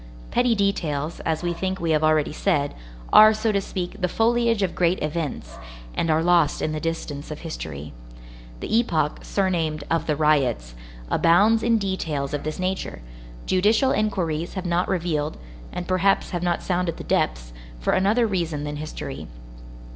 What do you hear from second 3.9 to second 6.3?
the foliage of great events, and are